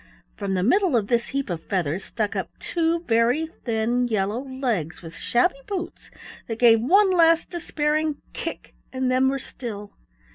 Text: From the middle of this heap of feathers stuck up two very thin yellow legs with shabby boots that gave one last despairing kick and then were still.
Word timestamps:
From 0.35 0.55
the 0.55 0.63
middle 0.63 0.95
of 0.97 1.09
this 1.09 1.27
heap 1.27 1.47
of 1.51 1.61
feathers 1.65 2.05
stuck 2.05 2.35
up 2.35 2.49
two 2.57 3.01
very 3.01 3.45
thin 3.45 4.07
yellow 4.07 4.39
legs 4.41 5.03
with 5.03 5.13
shabby 5.15 5.61
boots 5.67 6.09
that 6.47 6.57
gave 6.57 6.81
one 6.81 7.11
last 7.11 7.51
despairing 7.51 8.19
kick 8.33 8.73
and 8.91 9.11
then 9.11 9.27
were 9.29 9.37
still. 9.37 9.91